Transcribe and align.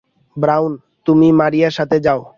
Brown, 0.37 0.71
তুমি 1.05 1.27
মারিয়ার 1.31 1.71
সাথে 1.71 1.97
যাও। 1.99 2.21